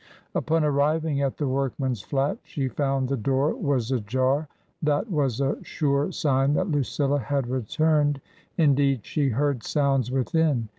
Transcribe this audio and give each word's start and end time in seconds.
Upon 0.33 0.63
arriving 0.63 1.21
at 1.21 1.37
the 1.37 1.47
workman's 1.47 2.01
flat, 2.01 2.39
she 2.41 2.67
found 2.67 3.07
the 3.07 3.15
door 3.15 3.53
was 3.53 3.91
ajar; 3.91 4.47
that 4.81 5.11
was 5.11 5.39
a 5.39 5.57
sure 5.63 6.11
sign 6.11 6.55
that 6.55 6.71
Lucilla 6.71 7.19
had 7.19 7.45
returned— 7.45 8.19
^indeed, 8.57 9.01
she 9.03 9.29
heard 9.29 9.61
sounds 9.61 10.09
within. 10.09 10.69